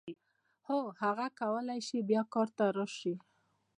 هو 0.67 0.79
هغه 1.01 1.27
کولای 1.39 1.79
شي 1.87 1.99
بیا 2.09 2.21
کار 2.33 2.47
ته 2.57 2.65
راشي. 2.77 3.13